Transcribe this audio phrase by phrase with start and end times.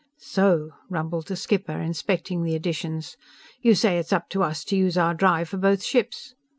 [0.17, 3.17] "So!" rumbled the skipper, inspecting the additions.
[3.61, 6.33] "You say it's up to us to use our drive for both ships."